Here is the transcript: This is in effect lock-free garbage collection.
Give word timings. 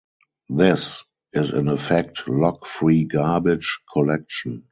This 0.49 1.03
is 1.31 1.51
in 1.53 1.67
effect 1.67 2.27
lock-free 2.27 3.03
garbage 3.03 3.77
collection. 3.93 4.59